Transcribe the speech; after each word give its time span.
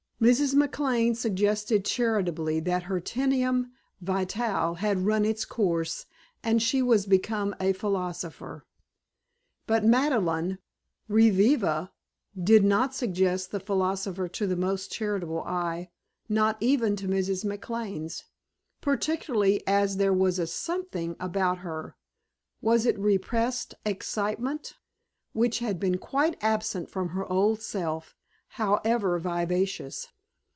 Mrs. 0.21 0.53
McLane 0.53 1.17
suggested 1.17 1.83
charitably 1.83 2.59
that 2.59 2.83
her 2.83 2.99
tedium 2.99 3.71
vitae 4.01 4.75
had 4.77 4.99
run 5.07 5.25
its 5.25 5.45
course 5.45 6.05
and 6.43 6.61
she 6.61 6.79
was 6.83 7.07
become 7.07 7.55
a 7.59 7.73
philosopher. 7.73 8.63
But 9.65 9.83
Madeleine 9.83 10.59
reviva 11.09 11.89
did 12.39 12.63
not 12.63 12.93
suggest 12.93 13.49
the 13.49 13.59
philosopher 13.59 14.27
to 14.27 14.45
the 14.45 14.55
most 14.55 14.91
charitable 14.91 15.41
eye 15.41 15.89
(not 16.29 16.55
even 16.59 16.95
to 16.97 17.07
Mrs. 17.07 17.43
McLane's), 17.43 18.25
particularly 18.79 19.65
as 19.65 19.97
there 19.97 20.13
was 20.13 20.37
a 20.37 20.45
"something" 20.45 21.15
about 21.19 21.57
her 21.65 21.95
was 22.61 22.85
it 22.85 22.99
repressed 22.99 23.73
excitement? 23.87 24.77
which 25.33 25.57
had 25.57 25.79
been 25.79 25.97
quite 25.97 26.37
absent 26.43 26.91
from 26.91 27.09
her 27.09 27.25
old 27.25 27.59
self, 27.59 28.15
however 28.55 29.17
vivacious. 29.17 30.09